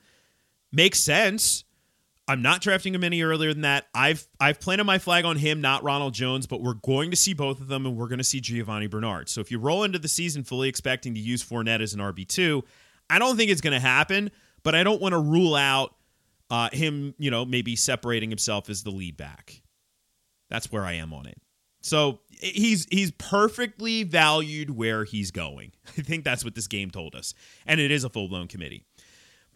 makes 0.70 1.00
sense. 1.00 1.64
I'm 2.28 2.42
not 2.42 2.60
drafting 2.60 2.94
him 2.94 3.02
any 3.02 3.22
earlier 3.22 3.52
than 3.52 3.62
that. 3.62 3.86
I've 3.92 4.28
I've 4.38 4.60
planted 4.60 4.84
my 4.84 4.98
flag 4.98 5.24
on 5.24 5.36
him, 5.36 5.60
not 5.60 5.82
Ronald 5.82 6.14
Jones, 6.14 6.46
but 6.46 6.62
we're 6.62 6.74
going 6.74 7.10
to 7.10 7.16
see 7.16 7.34
both 7.34 7.60
of 7.60 7.66
them, 7.66 7.86
and 7.86 7.96
we're 7.96 8.06
going 8.06 8.18
to 8.18 8.24
see 8.24 8.40
Giovani 8.40 8.86
Bernard. 8.88 9.28
So 9.28 9.40
if 9.40 9.50
you 9.50 9.58
roll 9.58 9.82
into 9.82 9.98
the 9.98 10.08
season 10.08 10.44
fully 10.44 10.68
expecting 10.68 11.14
to 11.14 11.20
use 11.20 11.42
Fournette 11.42 11.80
as 11.80 11.92
an 11.92 12.00
RB 12.00 12.28
two, 12.28 12.62
I 13.08 13.18
don't 13.18 13.36
think 13.36 13.50
it's 13.50 13.60
going 13.60 13.72
to 13.72 13.80
happen. 13.80 14.30
But 14.62 14.74
I 14.74 14.84
don't 14.84 15.00
want 15.00 15.14
to 15.14 15.18
rule 15.18 15.56
out 15.56 15.94
uh, 16.50 16.68
him, 16.72 17.14
you 17.18 17.30
know, 17.30 17.44
maybe 17.44 17.74
separating 17.76 18.28
himself 18.28 18.68
as 18.68 18.82
the 18.82 18.90
lead 18.90 19.16
back. 19.16 19.62
That's 20.50 20.70
where 20.70 20.84
I 20.84 20.92
am 20.92 21.14
on 21.14 21.26
it. 21.26 21.40
So 21.80 22.20
he's 22.30 22.86
he's 22.90 23.10
perfectly 23.12 24.02
valued 24.02 24.70
where 24.70 25.04
he's 25.04 25.30
going. 25.30 25.72
I 25.98 26.02
think 26.02 26.24
that's 26.24 26.44
what 26.44 26.54
this 26.54 26.66
game 26.66 26.90
told 26.90 27.14
us, 27.14 27.32
and 27.66 27.80
it 27.80 27.90
is 27.90 28.04
a 28.04 28.10
full 28.10 28.28
blown 28.28 28.48
committee. 28.48 28.84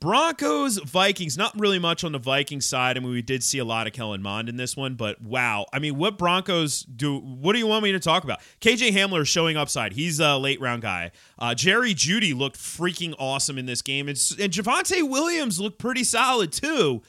Broncos 0.00 0.76
Vikings, 0.78 1.38
not 1.38 1.58
really 1.58 1.78
much 1.78 2.04
on 2.04 2.12
the 2.12 2.18
Vikings 2.18 2.66
side. 2.66 2.98
I 2.98 3.00
mean, 3.00 3.10
we 3.10 3.22
did 3.22 3.42
see 3.42 3.58
a 3.58 3.64
lot 3.64 3.86
of 3.86 3.94
Kellen 3.94 4.20
Mond 4.20 4.50
in 4.50 4.56
this 4.56 4.76
one, 4.76 4.96
but 4.96 5.22
wow. 5.22 5.64
I 5.72 5.78
mean, 5.78 5.96
what 5.96 6.18
Broncos 6.18 6.82
do? 6.82 7.18
What 7.18 7.54
do 7.54 7.58
you 7.58 7.66
want 7.66 7.84
me 7.84 7.92
to 7.92 8.00
talk 8.00 8.24
about? 8.24 8.40
KJ 8.60 8.90
Hamler 8.90 9.22
is 9.22 9.28
showing 9.28 9.56
upside. 9.56 9.94
He's 9.94 10.20
a 10.20 10.36
late 10.36 10.60
round 10.60 10.82
guy. 10.82 11.10
Uh, 11.38 11.54
Jerry 11.54 11.94
Jeudy 11.94 12.36
looked 12.36 12.58
freaking 12.58 13.14
awesome 13.18 13.56
in 13.56 13.66
this 13.66 13.80
game, 13.80 14.08
and, 14.08 14.18
and 14.38 14.52
Javonte 14.52 15.08
Williams 15.08 15.58
looked 15.58 15.78
pretty 15.78 16.04
solid 16.04 16.52
too. 16.52 17.02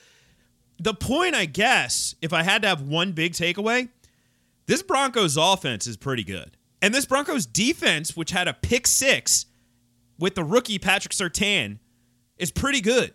The 0.79 0.94
point, 0.94 1.36
I 1.36 1.46
guess, 1.46 2.15
if 2.22 2.34
I 2.34 2.44
had 2.44 2.62
to 2.63 2.67
have 2.67 2.82
one 2.82 3.13
big 3.13 3.34
takeaway, 3.34 3.89
this 4.65 4.82
Broncos 4.82 5.38
offense 5.38 5.88
is 5.88 5.98
pretty 5.98 6.24
good. 6.24 6.58
And 6.82 6.94
this 6.94 7.05
Broncos 7.05 7.46
defense, 7.46 8.15
which 8.15 8.32
had 8.32 8.48
a 8.48 8.53
pick 8.53 8.88
six 8.88 9.46
with 10.20 10.36
the 10.36 10.44
rookie 10.44 10.79
Patrick 10.79 11.13
Surtain, 11.13 11.79
is 12.38 12.51
pretty 12.51 12.82
good. 12.82 13.13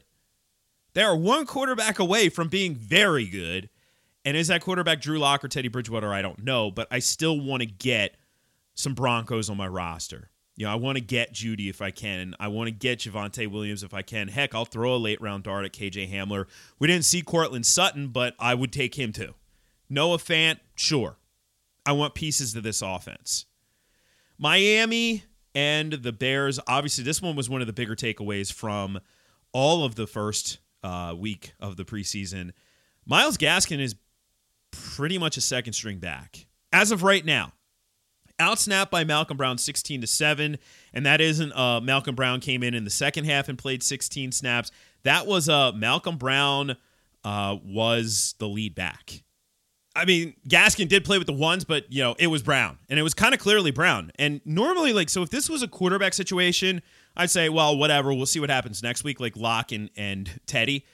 They 0.94 1.02
are 1.02 1.16
one 1.16 1.46
quarterback 1.46 1.98
away 1.98 2.28
from 2.28 2.48
being 2.48 2.74
very 2.74 3.26
good. 3.26 3.68
And 4.24 4.36
is 4.36 4.48
that 4.48 4.60
quarterback 4.60 5.00
Drew 5.00 5.18
Lock 5.18 5.44
or 5.44 5.48
Teddy 5.48 5.68
Bridgewater? 5.68 6.12
I 6.12 6.22
don't 6.22 6.42
know, 6.42 6.70
but 6.70 6.88
I 6.90 6.98
still 6.98 7.38
want 7.38 7.62
to 7.62 7.66
get 7.66 8.16
some 8.74 8.94
Broncos 8.94 9.48
on 9.48 9.56
my 9.56 9.68
roster. 9.68 10.30
You 10.60 10.66
know, 10.66 10.72
I 10.72 10.74
want 10.74 10.98
to 10.98 11.00
get 11.02 11.32
Jeudy 11.32 11.70
if 11.70 11.80
I 11.80 11.90
can. 11.90 12.34
I 12.38 12.48
want 12.48 12.66
to 12.66 12.70
get 12.70 12.98
Javonte 12.98 13.50
Williams 13.50 13.82
if 13.82 13.94
I 13.94 14.02
can. 14.02 14.28
Heck, 14.28 14.54
I'll 14.54 14.66
throw 14.66 14.94
a 14.94 14.98
late 14.98 15.18
round 15.18 15.44
dart 15.44 15.64
at 15.64 15.72
KJ 15.72 16.12
Hamler. 16.12 16.44
We 16.78 16.86
didn't 16.86 17.06
see 17.06 17.22
Courtland 17.22 17.64
Sutton, 17.64 18.08
but 18.08 18.34
I 18.38 18.54
would 18.54 18.70
take 18.70 18.98
him 18.98 19.10
too. 19.10 19.32
Noah 19.88 20.18
Fant, 20.18 20.58
sure. 20.74 21.16
I 21.86 21.92
want 21.92 22.14
pieces 22.14 22.52
to 22.52 22.60
this 22.60 22.82
offense. 22.82 23.46
Miami 24.36 25.24
and 25.54 25.94
the 25.94 26.12
Bears. 26.12 26.60
Obviously, 26.66 27.04
this 27.04 27.22
one 27.22 27.36
was 27.36 27.48
one 27.48 27.62
of 27.62 27.66
the 27.66 27.72
bigger 27.72 27.96
takeaways 27.96 28.52
from 28.52 29.00
all 29.52 29.82
of 29.82 29.94
the 29.94 30.06
first 30.06 30.58
uh, 30.82 31.14
week 31.16 31.54
of 31.58 31.78
the 31.78 31.86
preseason. 31.86 32.50
Myles 33.06 33.38
Gaskin 33.38 33.80
is 33.80 33.96
pretty 34.72 35.16
much 35.16 35.38
a 35.38 35.40
second 35.40 35.72
string 35.72 36.00
back. 36.00 36.44
As 36.70 36.90
of 36.90 37.02
right 37.02 37.24
now, 37.24 37.54
outsnapped 38.40 38.90
by 38.90 39.04
Malcolm 39.04 39.36
Brown 39.36 39.58
16 39.58 40.00
to 40.00 40.06
7, 40.06 40.58
and 40.94 41.06
that 41.06 41.20
isn't 41.20 41.52
uh 41.52 41.80
Malcolm 41.80 42.14
Brown 42.14 42.40
came 42.40 42.62
in 42.62 42.74
in 42.74 42.84
the 42.84 42.90
second 42.90 43.24
half 43.24 43.48
and 43.48 43.58
played 43.58 43.82
16 43.82 44.32
snaps. 44.32 44.70
That 45.04 45.26
was 45.26 45.48
uh 45.48 45.72
Malcolm 45.72 46.16
Brown 46.16 46.76
uh 47.24 47.56
was 47.64 48.34
the 48.38 48.48
lead 48.48 48.74
back. 48.74 49.22
I 49.94 50.04
mean, 50.04 50.34
Gaskin 50.48 50.88
did 50.88 51.04
play 51.04 51.18
with 51.18 51.26
the 51.26 51.32
ones, 51.32 51.64
but 51.64 51.92
you 51.92 52.02
know, 52.02 52.14
it 52.18 52.28
was 52.28 52.42
Brown. 52.42 52.78
And 52.88 52.98
it 52.98 53.02
was 53.02 53.14
kind 53.14 53.34
of 53.34 53.40
clearly 53.40 53.70
Brown. 53.70 54.12
And 54.18 54.40
normally 54.44 54.92
like 54.92 55.10
so 55.10 55.22
if 55.22 55.30
this 55.30 55.48
was 55.48 55.62
a 55.62 55.68
quarterback 55.68 56.14
situation, 56.14 56.82
I'd 57.16 57.30
say, 57.30 57.48
well, 57.48 57.76
whatever, 57.76 58.14
we'll 58.14 58.26
see 58.26 58.40
what 58.40 58.50
happens 58.50 58.82
next 58.82 59.04
week 59.04 59.20
like 59.20 59.36
Lock 59.36 59.72
and 59.72 59.90
and 59.96 60.40
Teddy. 60.46 60.86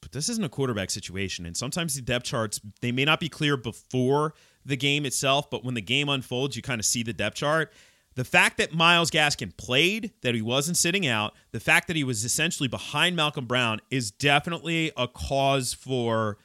But 0.00 0.12
this 0.12 0.28
isn't 0.28 0.44
a 0.44 0.48
quarterback 0.48 0.90
situation, 0.90 1.46
and 1.46 1.56
sometimes 1.56 1.94
the 1.94 2.02
depth 2.02 2.24
charts 2.24 2.60
they 2.80 2.90
may 2.90 3.04
not 3.04 3.20
be 3.20 3.28
clear 3.28 3.56
before 3.56 4.34
the 4.64 4.76
game 4.76 5.04
itself, 5.06 5.50
but 5.50 5.64
when 5.64 5.74
the 5.74 5.82
game 5.82 6.08
unfolds, 6.08 6.56
you 6.56 6.62
kind 6.62 6.78
of 6.78 6.84
see 6.84 7.02
the 7.02 7.12
depth 7.12 7.36
chart. 7.36 7.72
The 8.14 8.24
fact 8.24 8.58
that 8.58 8.74
Myles 8.74 9.10
Gaskin 9.10 9.56
played, 9.56 10.12
that 10.20 10.34
he 10.34 10.42
wasn't 10.42 10.76
sitting 10.76 11.06
out, 11.06 11.34
the 11.50 11.60
fact 11.60 11.86
that 11.86 11.96
he 11.96 12.04
was 12.04 12.24
essentially 12.24 12.68
behind 12.68 13.16
Malcolm 13.16 13.46
Brown 13.46 13.80
is 13.90 14.10
definitely 14.10 14.92
a 14.96 15.08
cause 15.08 15.72
for 15.72 16.36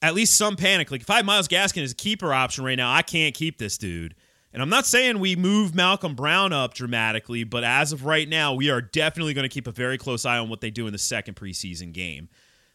at 0.00 0.14
least 0.14 0.36
some 0.36 0.56
panic. 0.56 0.90
Like 0.90 1.02
if 1.02 1.10
I 1.10 1.16
have 1.16 1.26
Myles 1.26 1.48
Gaskin 1.48 1.82
as 1.82 1.92
a 1.92 1.96
keeper 1.96 2.32
option 2.32 2.64
right 2.64 2.76
now, 2.76 2.92
I 2.92 3.02
can't 3.02 3.34
keep 3.34 3.58
this 3.58 3.76
dude. 3.76 4.14
And 4.52 4.62
I'm 4.62 4.68
not 4.68 4.86
saying 4.86 5.20
we 5.20 5.36
move 5.36 5.74
Malcolm 5.74 6.14
Brown 6.14 6.52
up 6.52 6.74
dramatically, 6.74 7.44
but 7.44 7.62
as 7.62 7.92
of 7.92 8.04
right 8.04 8.28
now, 8.28 8.54
we 8.54 8.68
are 8.70 8.80
definitely 8.80 9.34
going 9.34 9.48
to 9.48 9.52
keep 9.52 9.68
a 9.68 9.72
very 9.72 9.96
close 9.96 10.24
eye 10.24 10.38
on 10.38 10.48
what 10.48 10.60
they 10.60 10.70
do 10.70 10.86
in 10.86 10.92
the 10.92 10.98
second 10.98 11.36
preseason 11.36 11.92
game. 11.92 12.28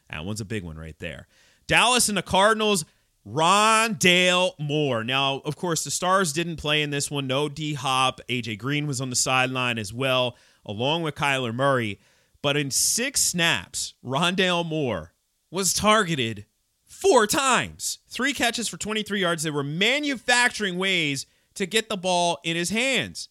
That 0.09 0.23
one's 0.23 0.39
a 0.39 0.45
big 0.45 0.63
one 0.63 0.77
right 0.77 0.97
there. 0.99 1.27
Dallas 1.67 2.07
and 2.07 2.17
the 2.17 2.21
Cardinals. 2.21 2.85
Rondale 3.27 4.51
Moore. 4.59 5.03
Now, 5.03 5.41
of 5.45 5.55
course, 5.55 5.83
the 5.83 5.91
Stars 5.91 6.31
didn't 6.31 6.57
play 6.57 6.81
in 6.81 6.91
this 6.91 7.09
one. 7.09 7.27
No 7.27 7.49
D 7.49 7.73
Hop. 7.73 8.21
AJ 8.29 8.59
Green 8.59 8.85
was 8.87 9.01
on 9.01 9.09
the 9.09 9.15
sideline 9.15 9.77
as 9.77 9.93
well, 9.93 10.37
along 10.65 11.01
with 11.01 11.15
Kyler 11.15 11.53
Murray. 11.53 11.99
But 12.41 12.55
in 12.55 12.69
six 12.69 13.21
snaps, 13.21 13.95
Rondale 14.05 14.65
Moore 14.65 15.13
was 15.49 15.73
targeted 15.73 16.45
four 16.85 17.25
times. 17.25 17.99
Three 18.07 18.33
catches 18.33 18.67
for 18.67 18.77
23 18.77 19.19
yards. 19.19 19.43
They 19.43 19.49
were 19.49 19.63
manufacturing 19.63 20.77
ways 20.77 21.25
to 21.55 21.65
get 21.65 21.89
the 21.89 21.97
ball 21.97 22.39
in 22.43 22.55
his 22.55 22.69
hands. 22.69 23.29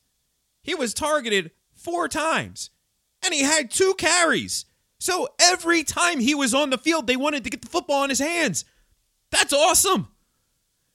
He 0.62 0.74
was 0.74 0.94
targeted 0.94 1.52
four 1.76 2.08
times, 2.08 2.70
and 3.22 3.32
he 3.32 3.42
had 3.42 3.70
two 3.70 3.94
carries. 3.96 4.64
So 4.98 5.28
every 5.40 5.84
time 5.84 6.20
he 6.20 6.34
was 6.34 6.54
on 6.54 6.70
the 6.70 6.78
field, 6.78 7.06
they 7.06 7.16
wanted 7.16 7.44
to 7.44 7.50
get 7.50 7.62
the 7.62 7.68
football 7.68 8.02
in 8.02 8.10
his 8.10 8.18
hands. 8.18 8.64
That's 9.34 9.52
awesome. 9.52 10.08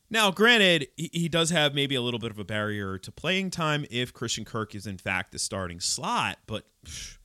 Now, 0.09 0.31
granted, 0.31 0.87
he, 0.95 1.09
he 1.13 1.29
does 1.29 1.49
have 1.49 1.75
maybe 1.75 1.95
a 1.95 2.01
little 2.01 2.19
bit 2.19 2.31
of 2.31 2.39
a 2.39 2.45
barrier 2.45 2.97
to 2.97 3.11
playing 3.11 3.51
time 3.51 3.85
if 3.91 4.13
Christian 4.13 4.45
Kirk 4.45 4.73
is 4.73 4.87
in 4.87 4.97
fact 4.97 5.31
the 5.31 5.39
starting 5.39 5.79
slot, 5.79 6.39
but 6.47 6.65
pff, 6.85 7.17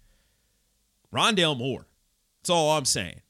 Rondale 1.14 1.56
Moore. 1.56 1.86
That's 2.42 2.50
all 2.50 2.76
I'm 2.76 2.84
saying. 2.84 3.20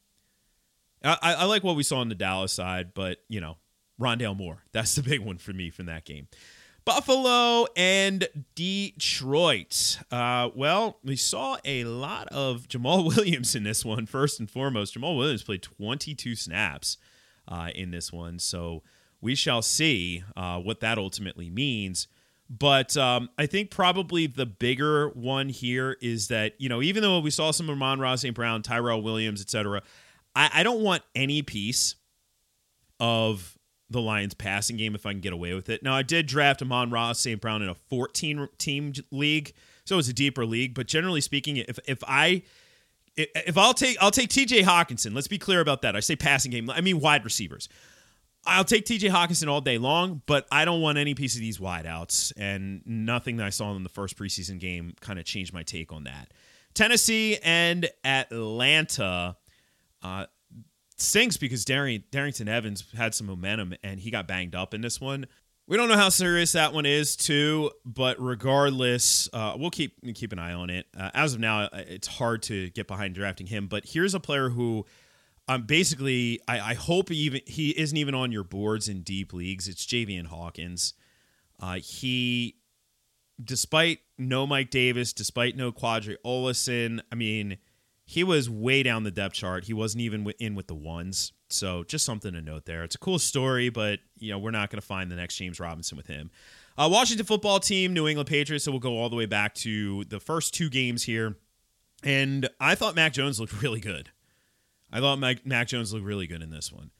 I, 1.04 1.18
I 1.22 1.44
like 1.44 1.62
what 1.62 1.76
we 1.76 1.82
saw 1.82 1.98
on 1.98 2.08
the 2.08 2.14
Dallas 2.14 2.52
side, 2.52 2.94
but 2.94 3.18
you 3.28 3.40
know, 3.40 3.58
Rondale 4.00 4.36
Moore. 4.36 4.64
That's 4.72 4.94
the 4.94 5.02
big 5.02 5.20
one 5.20 5.36
for 5.36 5.52
me 5.52 5.70
from 5.70 5.86
that 5.86 6.04
game. 6.06 6.28
Buffalo 6.86 7.66
and 7.76 8.26
Detroit. 8.54 9.98
Uh, 10.10 10.50
well, 10.54 10.98
we 11.04 11.16
saw 11.16 11.56
a 11.64 11.84
lot 11.84 12.28
of 12.28 12.66
Jamaal 12.68 13.04
Williams 13.16 13.54
in 13.54 13.62
this 13.62 13.84
one. 13.84 14.06
First 14.06 14.40
and 14.40 14.50
foremost, 14.50 14.98
Jamaal 14.98 15.16
Williams 15.16 15.42
played 15.42 15.62
22 15.62 16.34
snaps 16.34 16.96
uh, 17.48 17.70
in 17.74 17.90
this 17.90 18.12
one. 18.12 18.38
So 18.38 18.82
we 19.20 19.34
shall 19.34 19.62
see 19.62 20.22
uh, 20.36 20.58
what 20.58 20.80
that 20.80 20.98
ultimately 20.98 21.50
means. 21.50 22.08
But 22.50 22.96
um, 22.96 23.30
I 23.38 23.46
think 23.46 23.70
probably 23.70 24.26
the 24.26 24.46
bigger 24.46 25.08
one 25.10 25.48
here 25.48 25.96
is 26.02 26.28
that, 26.28 26.52
you 26.58 26.68
know, 26.68 26.82
even 26.82 27.02
though 27.02 27.18
we 27.20 27.30
saw 27.30 27.50
some 27.50 27.70
of 27.70 27.76
Amon-Ra 27.76 28.16
St. 28.16 28.34
Brown, 28.34 28.62
Tyrell 28.62 29.02
Williams, 29.02 29.40
etc., 29.40 29.82
I, 30.36 30.50
I 30.52 30.62
don't 30.62 30.82
want 30.82 31.02
any 31.14 31.42
piece 31.42 31.96
of 33.00 33.58
the 33.88 34.00
Lions 34.00 34.34
passing 34.34 34.76
game 34.76 34.94
if 34.94 35.06
I 35.06 35.12
can 35.12 35.20
get 35.20 35.32
away 35.32 35.54
with 35.54 35.68
it. 35.68 35.82
Now, 35.82 35.94
I 35.94 36.02
did 36.02 36.26
draft 36.26 36.60
Amon-Ra 36.60 37.12
St. 37.12 37.40
Brown 37.40 37.62
in 37.62 37.68
a 37.68 37.74
14 37.74 38.48
team 38.58 38.92
league, 39.10 39.54
so 39.84 39.98
it's 39.98 40.08
a 40.08 40.12
deeper 40.12 40.44
league. 40.44 40.74
But 40.74 40.86
generally 40.86 41.20
speaking, 41.20 41.56
if 41.56 41.78
if 41.86 42.02
I 42.06 42.42
if 43.16 43.56
I'll 43.56 43.74
take 43.74 43.96
I'll 44.00 44.10
take 44.10 44.30
TJ 44.30 44.62
Hockenson. 44.62 45.14
Let's 45.14 45.28
be 45.28 45.38
clear 45.38 45.60
about 45.60 45.82
that. 45.82 45.96
I 45.96 46.00
say 46.00 46.16
passing 46.16 46.50
game. 46.50 46.70
I 46.70 46.80
mean 46.80 47.00
wide 47.00 47.24
receivers. 47.24 47.68
I'll 48.46 48.64
take 48.64 48.84
TJ 48.84 49.10
Hockenson 49.10 49.48
all 49.48 49.62
day 49.62 49.78
long, 49.78 50.20
but 50.26 50.46
I 50.52 50.66
don't 50.66 50.82
want 50.82 50.98
any 50.98 51.14
piece 51.14 51.34
of 51.34 51.40
these 51.40 51.58
wideouts. 51.58 52.32
And 52.36 52.82
nothing 52.84 53.38
that 53.38 53.46
I 53.46 53.50
saw 53.50 53.74
in 53.74 53.82
the 53.82 53.88
first 53.88 54.18
preseason 54.18 54.58
game 54.58 54.92
kind 55.00 55.18
of 55.18 55.24
changed 55.24 55.54
my 55.54 55.62
take 55.62 55.92
on 55.92 56.04
that. 56.04 56.32
Tennessee 56.74 57.38
and 57.42 57.88
Atlanta. 58.04 59.36
Uh, 60.02 60.26
stinks 60.96 61.36
because 61.36 61.64
Darrynton 61.64 62.48
Evans 62.48 62.84
had 62.96 63.14
some 63.14 63.26
momentum 63.26 63.74
and 63.82 64.00
he 64.00 64.10
got 64.10 64.28
banged 64.28 64.54
up 64.54 64.74
in 64.74 64.80
this 64.80 65.00
one. 65.00 65.26
We 65.66 65.78
don't 65.78 65.88
know 65.88 65.96
how 65.96 66.10
serious 66.10 66.52
that 66.52 66.74
one 66.74 66.84
is, 66.84 67.16
too. 67.16 67.70
But 67.86 68.20
regardless, 68.20 69.28
uh, 69.32 69.54
we'll 69.56 69.70
keep 69.70 69.94
keep 70.14 70.32
an 70.32 70.38
eye 70.38 70.52
on 70.52 70.70
it. 70.70 70.86
Uh, 70.96 71.10
as 71.14 71.34
of 71.34 71.40
now, 71.40 71.62
uh, 71.64 71.82
it's 71.86 72.06
hard 72.06 72.42
to 72.44 72.70
get 72.70 72.86
behind 72.86 73.14
drafting 73.14 73.46
him. 73.46 73.66
But 73.66 73.86
here's 73.86 74.14
a 74.14 74.20
player 74.20 74.50
who, 74.50 74.84
um, 75.48 75.62
basically, 75.62 76.40
I, 76.46 76.60
I 76.60 76.74
hope 76.74 77.10
even 77.10 77.40
he 77.46 77.70
isn't 77.78 77.96
even 77.96 78.14
on 78.14 78.30
your 78.30 78.44
boards 78.44 78.88
in 78.88 79.02
deep 79.02 79.32
leagues. 79.32 79.66
It's 79.68 79.86
Javian 79.86 80.26
Hawkins. 80.26 80.94
Uh, 81.58 81.74
he, 81.76 82.56
despite 83.42 84.00
no 84.18 84.46
Mike 84.46 84.70
Davis, 84.70 85.12
despite 85.12 85.56
no 85.56 85.72
Qadree 85.72 86.16
Ollison, 86.24 87.00
I 87.10 87.14
mean, 87.14 87.56
he 88.04 88.22
was 88.22 88.50
way 88.50 88.82
down 88.82 89.04
the 89.04 89.10
depth 89.10 89.34
chart. 89.34 89.64
He 89.64 89.72
wasn't 89.72 90.02
even 90.02 90.30
in 90.38 90.54
with 90.54 90.66
the 90.66 90.74
ones. 90.74 91.32
So 91.48 91.84
just 91.84 92.04
something 92.04 92.32
to 92.32 92.42
note 92.42 92.66
there. 92.66 92.84
It's 92.84 92.94
a 92.94 92.98
cool 92.98 93.18
story, 93.18 93.70
but 93.70 94.00
you 94.18 94.30
know 94.30 94.38
we're 94.38 94.50
not 94.50 94.70
going 94.70 94.80
to 94.80 94.86
find 94.86 95.10
the 95.10 95.16
next 95.16 95.36
James 95.36 95.58
Robinson 95.58 95.96
with 95.96 96.06
him. 96.06 96.30
Uh, 96.76 96.88
Washington 96.90 97.24
football 97.24 97.60
team, 97.60 97.92
New 97.94 98.06
England 98.08 98.28
Patriots. 98.28 98.64
So 98.64 98.72
we'll 98.72 98.80
go 98.80 98.98
all 98.98 99.08
the 99.08 99.16
way 99.16 99.26
back 99.26 99.54
to 99.56 100.04
the 100.04 100.20
first 100.20 100.52
two 100.52 100.68
games 100.68 101.04
here, 101.04 101.36
and 102.02 102.48
I 102.60 102.74
thought 102.74 102.94
Mac 102.94 103.12
Jones 103.12 103.40
looked 103.40 103.62
really 103.62 103.80
good. 103.80 104.10
I 104.92 105.00
thought 105.00 105.18
Mac, 105.18 105.46
Mac 105.46 105.68
Jones 105.68 105.92
looked 105.92 106.04
really 106.04 106.26
good 106.26 106.42
in 106.42 106.50
this 106.50 106.72
one. 106.72 106.90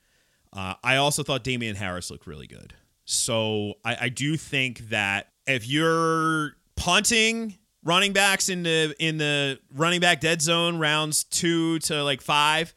Uh, 0.52 0.74
I 0.82 0.96
also 0.96 1.22
thought 1.22 1.44
Damien 1.44 1.76
Harris 1.76 2.10
looked 2.10 2.26
really 2.26 2.46
good. 2.46 2.74
So 3.04 3.74
I, 3.84 3.96
I 4.02 4.08
do 4.08 4.36
think 4.36 4.88
that 4.88 5.28
if 5.46 5.68
you're 5.68 6.52
punting 6.76 7.58
running 7.84 8.12
backs 8.12 8.48
in 8.48 8.62
the 8.62 8.94
in 8.98 9.18
the 9.18 9.58
running 9.72 10.00
back 10.00 10.20
dead 10.20 10.42
zone 10.42 10.78
rounds 10.78 11.24
two 11.24 11.78
to 11.80 12.02
like 12.02 12.20
five 12.20 12.74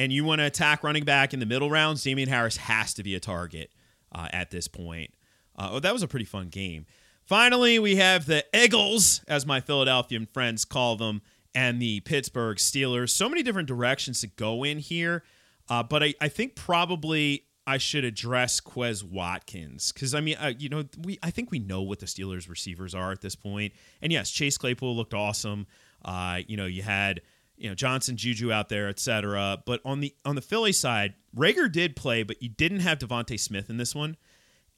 and 0.00 0.12
you 0.12 0.24
want 0.24 0.38
to 0.38 0.46
attack 0.46 0.82
running 0.82 1.04
back 1.04 1.34
in 1.34 1.40
the 1.40 1.46
middle 1.46 1.68
rounds, 1.68 2.02
Damien 2.02 2.28
Harris 2.28 2.56
has 2.56 2.94
to 2.94 3.02
be 3.02 3.14
a 3.14 3.20
target 3.20 3.70
uh, 4.12 4.28
at 4.32 4.50
this 4.50 4.66
point. 4.66 5.12
Uh, 5.54 5.68
oh, 5.72 5.80
that 5.80 5.92
was 5.92 6.02
a 6.02 6.08
pretty 6.08 6.24
fun 6.24 6.48
game. 6.48 6.86
Finally, 7.22 7.78
we 7.78 7.96
have 7.96 8.24
the 8.24 8.42
Eagles, 8.54 9.22
as 9.28 9.44
my 9.44 9.60
Philadelphian 9.60 10.26
friends 10.32 10.64
call 10.64 10.96
them, 10.96 11.20
and 11.54 11.82
the 11.82 12.00
Pittsburgh 12.00 12.56
Steelers. 12.56 13.10
So 13.10 13.28
many 13.28 13.42
different 13.42 13.68
directions 13.68 14.22
to 14.22 14.28
go 14.28 14.64
in 14.64 14.78
here. 14.78 15.22
Uh, 15.68 15.82
but 15.82 16.02
I, 16.02 16.14
I 16.18 16.28
think 16.28 16.56
probably 16.56 17.44
I 17.66 17.78
should 17.78 18.04
address 18.04 18.60
Quez 18.60 19.02
Watkins 19.02 19.92
because 19.92 20.14
I 20.14 20.20
mean, 20.20 20.36
uh, 20.36 20.52
you 20.58 20.68
know, 20.68 20.84
we 21.02 21.18
I 21.22 21.30
think 21.30 21.50
we 21.50 21.58
know 21.58 21.82
what 21.82 22.00
the 22.00 22.06
Steelers 22.06 22.48
receivers 22.48 22.94
are 22.94 23.12
at 23.12 23.20
this 23.20 23.34
point. 23.34 23.72
And 24.02 24.12
yes, 24.12 24.30
Chase 24.30 24.58
Claypool 24.58 24.96
looked 24.96 25.14
awesome. 25.14 25.66
Uh, 26.04 26.40
you 26.46 26.56
know, 26.56 26.66
you 26.66 26.82
had 26.82 27.20
you 27.56 27.68
know 27.68 27.74
Johnson, 27.74 28.16
Juju 28.16 28.50
out 28.50 28.70
there, 28.70 28.88
etc. 28.88 29.62
But 29.66 29.80
on 29.84 30.00
the 30.00 30.14
on 30.24 30.34
the 30.34 30.42
Philly 30.42 30.72
side, 30.72 31.14
Reagor 31.36 31.70
did 31.70 31.94
play, 31.94 32.22
but 32.22 32.42
you 32.42 32.48
didn't 32.48 32.80
have 32.80 32.98
DeVonta 32.98 33.38
Smith 33.38 33.70
in 33.70 33.76
this 33.76 33.94
one. 33.94 34.16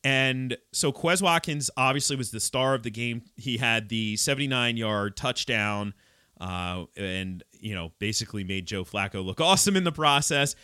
And 0.05 0.57
so 0.73 0.93
Quez 0.93 1.23
Watkins 1.23 1.71
obviously 1.77 2.17
was 2.17 2.33
the 2.33 2.41
star 2.41 2.75
of 2.75 2.83
the 2.83 2.91
game. 2.91 3.23
He 3.37 3.59
had 3.59 3.89
the 3.89 4.17
79 4.17 4.77
yard 4.77 5.17
touchdown, 5.17 5.95
uh, 6.41 6.85
and 6.97 7.45
you 7.53 7.75
know 7.75 7.93
basically 8.01 8.43
made 8.43 8.67
Joe 8.67 8.85
Flacco 8.85 9.25
look 9.25 9.41
awesome 9.41 9.77
in 9.77 9.85
the 9.85 9.93
process. 9.93 10.57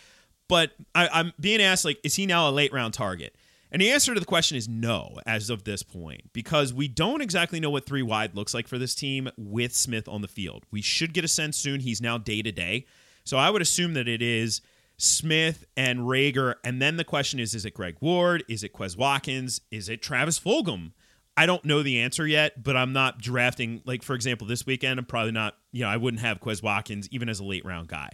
But 0.49 0.71
I, 0.93 1.07
I'm 1.07 1.31
being 1.39 1.61
asked 1.61 1.85
like, 1.85 1.99
is 2.03 2.15
he 2.15 2.25
now 2.25 2.49
a 2.49 2.51
late 2.51 2.73
round 2.73 2.93
target? 2.93 3.35
And 3.71 3.81
the 3.81 3.91
answer 3.91 4.13
to 4.13 4.19
the 4.19 4.25
question 4.25 4.57
is 4.57 4.67
no, 4.67 5.19
as 5.27 5.49
of 5.51 5.63
this 5.63 5.83
point, 5.83 6.33
because 6.33 6.73
we 6.73 6.87
don't 6.87 7.21
exactly 7.21 7.59
know 7.59 7.69
what 7.69 7.85
three 7.85 8.01
wide 8.01 8.35
looks 8.35 8.53
like 8.53 8.67
for 8.67 8.79
this 8.79 8.95
team 8.95 9.29
with 9.37 9.75
Smith 9.75 10.07
on 10.07 10.21
the 10.21 10.27
field. 10.27 10.65
We 10.71 10.81
should 10.81 11.13
get 11.13 11.23
a 11.23 11.27
sense 11.27 11.55
soon. 11.55 11.79
He's 11.81 12.01
now 12.01 12.17
day 12.17 12.41
to 12.41 12.51
day. 12.51 12.87
So 13.23 13.37
I 13.37 13.51
would 13.51 13.61
assume 13.61 13.93
that 13.93 14.07
it 14.07 14.23
is 14.23 14.61
Smith 14.97 15.65
and 15.77 15.99
Reagor. 15.99 16.55
And 16.63 16.81
then 16.81 16.97
the 16.97 17.03
question 17.03 17.39
is 17.39 17.53
is 17.53 17.63
it 17.63 17.75
Greg 17.75 17.97
Ward? 18.01 18.43
Is 18.49 18.63
it 18.63 18.73
Quez 18.73 18.97
Watkins? 18.97 19.61
Is 19.69 19.87
it 19.87 20.01
Travis 20.01 20.39
Fulgham? 20.39 20.93
I 21.37 21.45
don't 21.45 21.63
know 21.63 21.83
the 21.83 22.01
answer 22.01 22.27
yet, 22.27 22.63
but 22.63 22.75
I'm 22.75 22.91
not 22.91 23.19
drafting, 23.21 23.81
like, 23.85 24.03
for 24.03 24.13
example, 24.13 24.45
this 24.45 24.65
weekend, 24.65 24.99
I'm 24.99 25.05
probably 25.05 25.31
not, 25.31 25.55
you 25.71 25.83
know, 25.83 25.89
I 25.89 25.95
wouldn't 25.95 26.19
have 26.19 26.41
Quez 26.41 26.61
Watkins 26.61 27.07
even 27.11 27.29
as 27.29 27.39
a 27.39 27.45
late 27.45 27.63
round 27.63 27.87
guy. 27.87 28.09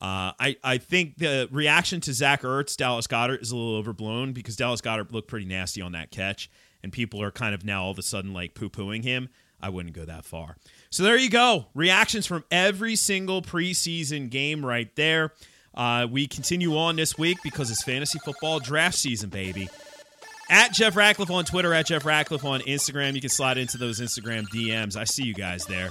Uh, 0.00 0.32
I, 0.40 0.56
I 0.64 0.78
think 0.78 1.18
the 1.18 1.48
reaction 1.50 2.00
to 2.02 2.14
Zach 2.14 2.42
Ertz, 2.42 2.76
Dallas 2.76 3.06
Goedert, 3.06 3.42
is 3.42 3.50
a 3.50 3.56
little 3.56 3.76
overblown 3.76 4.32
because 4.32 4.56
Dallas 4.56 4.80
Goedert 4.80 5.12
looked 5.12 5.28
pretty 5.28 5.44
nasty 5.44 5.82
on 5.82 5.92
that 5.92 6.10
catch, 6.10 6.50
and 6.82 6.90
people 6.90 7.22
are 7.22 7.30
kind 7.30 7.54
of 7.54 7.64
now 7.64 7.84
all 7.84 7.90
of 7.90 7.98
a 7.98 8.02
sudden 8.02 8.32
like 8.32 8.54
poo 8.54 8.70
pooing 8.70 9.04
him. 9.04 9.28
I 9.62 9.68
wouldn't 9.68 9.94
go 9.94 10.06
that 10.06 10.24
far. 10.24 10.56
So 10.88 11.02
there 11.02 11.18
you 11.18 11.28
go. 11.28 11.66
Reactions 11.74 12.26
from 12.26 12.44
every 12.50 12.96
single 12.96 13.42
preseason 13.42 14.30
game 14.30 14.64
right 14.64 14.94
there. 14.96 15.34
Uh, 15.74 16.06
we 16.10 16.26
continue 16.26 16.76
on 16.78 16.96
this 16.96 17.18
week 17.18 17.38
because 17.42 17.70
it's 17.70 17.82
fantasy 17.82 18.18
football 18.20 18.58
draft 18.58 18.96
season, 18.96 19.28
baby. 19.28 19.68
At 20.48 20.72
Jeff 20.72 20.96
Ratcliffe 20.96 21.30
on 21.30 21.44
Twitter, 21.44 21.72
at 21.74 21.86
Jeff 21.86 22.04
Ratcliffe 22.04 22.44
on 22.44 22.60
Instagram. 22.62 23.14
You 23.14 23.20
can 23.20 23.30
slide 23.30 23.56
into 23.56 23.78
those 23.78 24.00
Instagram 24.00 24.46
DMs. 24.48 24.96
I 24.96 25.04
see 25.04 25.22
you 25.22 25.34
guys 25.34 25.64
there. 25.66 25.90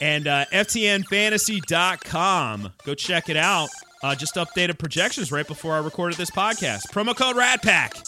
And 0.00 0.26
uh, 0.26 0.46
FTNFantasy.com. 0.46 2.72
Go 2.84 2.94
check 2.94 3.28
it 3.28 3.36
out. 3.36 3.68
Uh, 4.02 4.14
just 4.14 4.36
updated 4.36 4.78
projections 4.78 5.30
right 5.30 5.46
before 5.46 5.74
I 5.74 5.78
recorded 5.78 6.16
this 6.16 6.30
podcast. 6.30 6.90
Promo 6.90 7.14
code 7.14 7.36
RADPACK. 7.36 8.02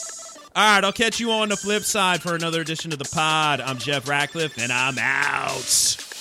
All 0.55 0.75
right, 0.75 0.85
I'll 0.85 0.93
catch 0.93 1.21
you 1.21 1.31
on 1.31 1.49
the 1.49 1.57
flip 1.57 1.83
side 1.83 2.23
for 2.23 2.35
another 2.35 2.61
edition 2.61 2.93
of 2.93 2.99
the 2.99 3.09
pod. 3.11 3.61
I'm 3.61 3.79
Jeff 3.79 4.09
Ratcliffe, 4.09 4.59
and 4.59 4.73
I'm 4.73 4.99
out. 4.99 6.12